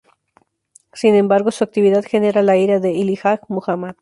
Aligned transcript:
Sin 0.93 1.13
embargo, 1.13 1.51
su 1.51 1.63
actividad 1.63 2.03
genera 2.03 2.41
la 2.41 2.57
ira 2.57 2.79
de 2.79 2.99
Elijah 2.99 3.39
Muhammad. 3.49 3.97